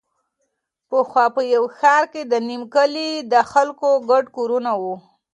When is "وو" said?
4.81-4.95